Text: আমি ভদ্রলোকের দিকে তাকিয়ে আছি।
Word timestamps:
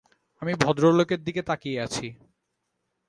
আমি 0.41 0.53
ভদ্রলোকের 0.55 1.19
দিকে 1.23 1.41
তাকিয়ে 1.41 1.79
আছি। 1.81 2.07